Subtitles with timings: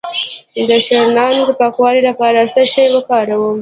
[0.69, 3.57] د شریانونو د پاکوالي لپاره څه شی وکاروم؟